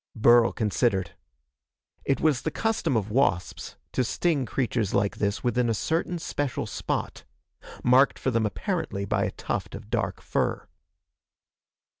[0.15, 1.11] Burl considered.
[2.05, 6.65] It was the custom of wasps to sting creatures like this within a certain special
[6.65, 7.23] spot
[7.83, 10.67] marked for them apparently by a tuft of dark fur.